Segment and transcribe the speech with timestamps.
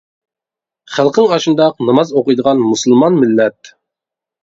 [0.93, 3.77] خەلقىڭ ئاشۇنداق ناماز ئوقۇيدىغان مۇسۇلمان مىللەت.